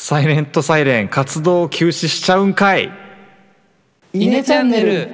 [0.00, 2.88] サイレントサイレン活動休止しちゃうんかい。
[4.12, 5.10] イネチャンネル。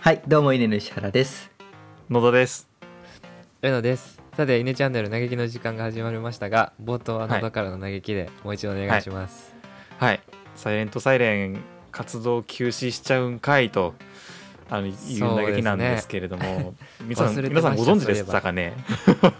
[0.00, 1.48] はいどうも稲の石原です。
[2.10, 2.68] 野田です。
[3.62, 4.20] レノです。
[4.36, 9.54] さてイネチャンネル嘆きの時間が始まりましたが冒頭は野田からの嘆きでもう一度お願いします、
[9.98, 10.20] はい。
[10.56, 11.62] サイレントサイレン
[11.92, 13.94] 活動休止しちゃうんかいと
[14.70, 18.74] あのいうそうですね嘆きなんですけれども、皆さん皆さんご存知でしたかね？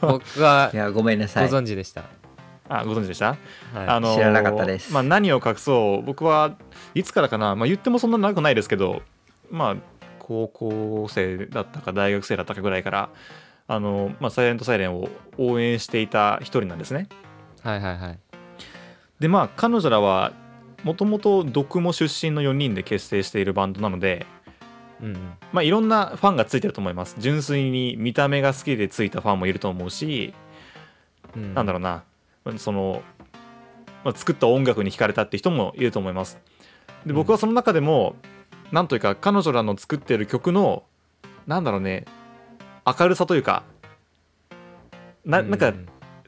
[0.00, 1.48] 僕はいやごめんなごさい。
[1.48, 2.04] 存知でした、
[2.68, 3.26] あご存知でした？
[3.26, 3.38] はい。
[3.88, 4.92] あの知らなかったです。
[4.92, 6.02] まあ、何を隠そう？
[6.02, 6.56] 僕は
[6.94, 9.02] いつからかな、まあ、言ってもそんな長くないですけど
[9.50, 9.76] まあ
[10.18, 13.10] 高校生だったか大学生だったかぐらいから
[13.66, 17.08] あの、まあ、サイレントサイレンを応援していた一人なんですね。
[17.62, 18.18] はいはいはい。
[19.20, 20.32] でまあ彼女らは
[20.84, 24.26] もともと読モ出身の4人で結成しているバンドなので
[25.00, 25.14] うんうん。
[25.52, 27.16] まあいろんなファンがついてると思います。
[27.18, 30.34] 純粋に見た目が好きでついたファンもいると思うし、
[31.36, 31.54] うん。
[31.54, 32.04] なんだろうな。
[32.56, 33.02] その、
[34.04, 36.38] まあ、作った音楽に惹かれたって人もいると思います。
[37.06, 38.16] で僕はその中でも、
[38.72, 40.82] なんというか彼女らの作ってる曲の
[41.46, 42.04] なんだろうね
[42.86, 43.62] 明るさというか
[45.24, 45.76] ななんかう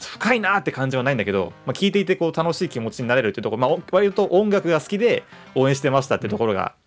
[0.01, 5.25] 深いなって感じはないんだけど、まあ、聞いていてこう楽しい気持ちになれるっていうところ、まあお、割と音楽が好きで
[5.55, 6.80] 応援してましたっていうところが、こ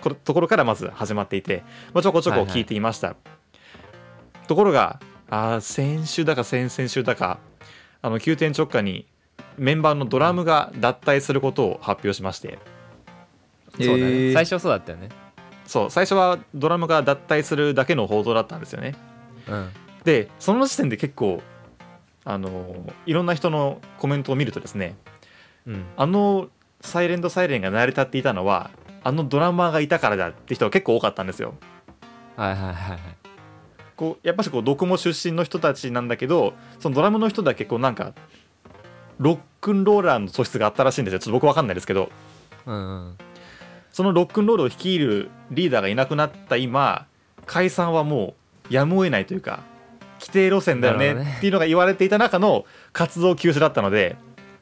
[0.00, 1.62] ところからまず始まっていて、
[1.92, 3.16] まあ、ちょこちょこ聞いていました、
[4.48, 7.38] ところがあー先週だか先々週だか
[8.02, 9.06] あの急転直下に
[9.56, 12.58] メンバーのドラムが脱退することを発表しまして。
[13.78, 14.32] そうだね、えー。
[14.32, 15.10] 最初そうだったよね。
[15.66, 18.96] そう最初はドラムが脱退するだけの報道だったんですよね。
[19.48, 19.70] うん。
[20.04, 21.42] でその時点で結構
[22.24, 22.74] あの
[23.06, 24.96] いろんな人のコメントを見るとですね
[25.66, 25.84] うん。
[25.96, 26.48] あの
[26.80, 28.70] サイレントサイレンが成り立っていたのは
[29.02, 31.54] あのドラマーがいたからだって人が結構多かったんですよ。
[32.36, 32.98] はいはいはいはい。
[33.96, 38.14] こうやっぱしこう読モ出身の人たちなんだけどそのドラムの人だけこうなんか
[39.18, 41.18] ロックンローラーの素質があったらしいんですよ。
[41.20, 42.10] ちょっと僕わかんないですけど。
[42.66, 43.18] うんうん。
[43.92, 47.06] そのロックンロールを率いるリーダーがいなくなった今
[47.44, 48.34] 解散はも
[48.70, 49.64] うやむを得ないというか
[50.20, 51.34] 規定路線だよねね。
[51.38, 54.16] っていうのが言われていた中の活動休止だったので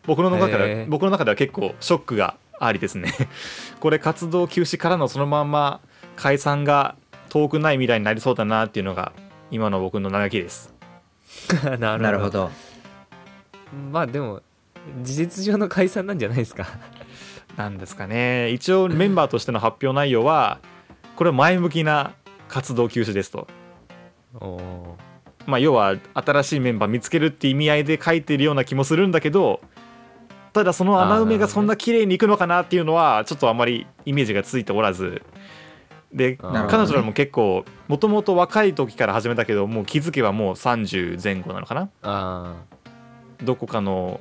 [0.07, 3.13] 僕の中では、僕の中では結構ショックがありですね。
[3.81, 5.81] これ活動休止からのそのまんま
[6.17, 6.97] 解散が
[7.29, 9.13] 遠くない未来になりそうだなっていうのが
[9.51, 10.75] 今の僕の嘆きです。
[11.79, 12.51] なるほど。
[13.93, 14.43] まあでも
[15.03, 16.67] 事実上の解散なんじゃないですか？
[17.57, 18.51] なんですかね。
[18.51, 20.59] 一応メンバーとしての発表内容は
[21.17, 22.13] これは前向きな
[22.49, 23.47] 活動休止ですと。
[24.41, 24.97] おお
[25.47, 29.63] まあ、要は新しいメンバー見つけるって意味合いで書いてるような気もするんだけど
[30.53, 35.23] ただその穴埋めがそんな綺麗にいくのかなっていうのはちょっとあまりイメージがついておらず。
[36.13, 41.91] で彼女らも結構もともと若い時から始めたけどもう気づけばもう30前後なのかな？
[42.03, 42.55] あ
[43.43, 44.19] どこかの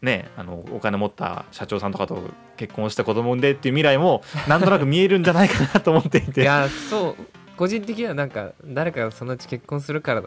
[0.00, 2.22] ねあのお金持った社長さんとかと
[2.56, 7.16] 結婚して子供産んでっていう未来もなんとなく見えるんじゃないかなと思っていあいてやそう。
[7.56, 10.22] 個人的にはなんか誰かがそのうち結婚するから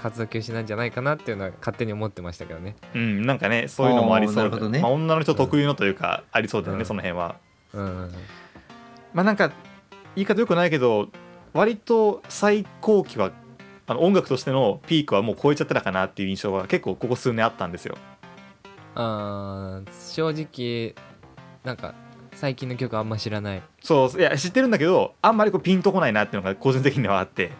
[0.00, 2.76] 活動休止なんじゃないかなっていうのは勝手に思ってましたけどね。
[2.94, 4.80] うんなんかねそういうのもありそうだあーなるほどね。
[4.80, 7.36] まあ、女の人特有のというか、ありそうだよね、うんその辺は。
[7.74, 7.82] うん。
[7.82, 8.12] うん
[9.12, 9.50] まあなんか
[10.14, 11.08] 言い方よくないけど
[11.52, 13.32] 割と最高期は
[13.86, 17.96] あの音楽としてのピークはもう超えちゃってたかなっていう印象が結構ここ数年あったんですよ。
[18.94, 20.94] あー正直
[21.64, 21.94] なんか
[22.34, 23.62] 最近の曲あんま知らない。
[23.82, 27.50] そういや知ってるんだけどあんまりこうピンとこないなっていうのが個人的にはあって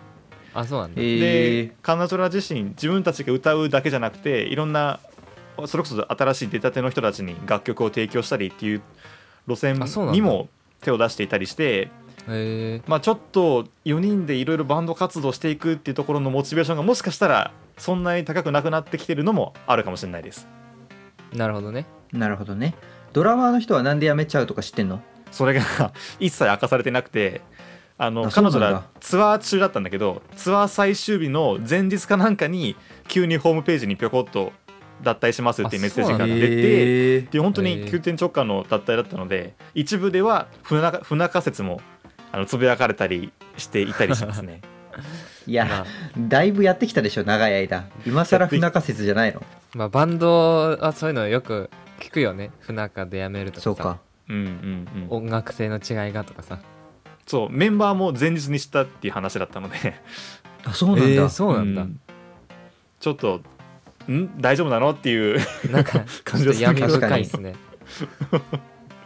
[0.55, 5.01] あそうなんだ、えでー、彼女ら自身自分たちが歌うだけじゃなくていろんな
[5.67, 8.83] それこそ新しい出たての人たちに楽曲を提供したりっていう
[9.47, 9.81] 路線
[10.13, 10.49] にも
[10.81, 11.91] 手を出していたりして
[12.29, 20.47] へえまあ、ちょっと4人でいろいろバンド活動していくっていうところのモチベーションがもしかしたらそんなに高くなくなってきてるのもあるかもしれないです。
[21.33, 21.87] なるほどね。
[22.13, 22.75] なるほどね。
[23.13, 25.01] ドラマーの人はなんで辞めちゃうとか知ってんの？
[25.31, 25.63] それが
[26.21, 27.41] 一切明かされてなくて
[28.03, 32.75] あの彼女らツアー中だったんだけどツアー最終日の前日かなんかに
[33.09, 34.53] 急にホームページにぴょこっと
[35.03, 36.39] 脱退しますっていうメッセージが出て。
[36.41, 37.31] えー。
[37.31, 41.83] で本当に急転直下の脱退だったので一部では不仲不仲説も
[42.33, 44.63] あのつぶやかれたりしていたりしますね。
[45.47, 45.87] いや、まあ。
[46.19, 47.85] だいぶやってきたでしょ長い間。
[48.07, 49.43] 今更不仲説じゃないの？
[49.75, 51.69] まあバンドはそういうのよく
[51.99, 52.51] 聞くよね。
[52.61, 53.63] 不仲でやめるとかさ。
[53.65, 53.99] そうか。
[54.31, 56.61] うんうんうん、音楽性の違いがとかさ
[57.27, 59.95] そうメンバーも前日にしたっていう話だったので。
[60.65, 62.01] あそうなんだ、えーそうなんだ、うん
[63.01, 63.41] ちょっと
[64.11, 64.41] ん？
[64.41, 64.91] 大丈夫なの？
[64.91, 65.41] っていう
[65.71, 67.55] なんか 感じちょっと闇確かですね。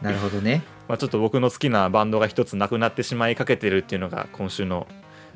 [0.02, 0.62] なるほどね。
[0.88, 4.88] まあちょっと僕の好きなバンドが一つなくなってしまいかけてるっていうのが今週の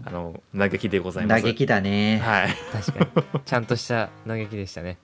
[0.04, 1.44] あの嘆きでございます。
[1.44, 2.48] 嘆きだね、はい。
[2.72, 3.40] 確かに。
[3.44, 4.98] ちゃんとした嘆きでしたね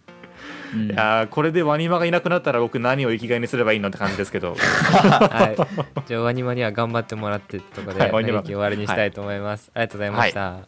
[0.74, 0.90] うん。
[0.90, 4.54] いやーこれでワニマがいなくなったら僕何を生きがいにすればいいのって感じですけど。
[4.54, 5.56] はい。
[6.06, 8.34] じゃあワニマには頑張ってもらってとこではいワニマ。
[8.34, 10.58] 嘆き終わりにしたいと思います、ありがとうございました、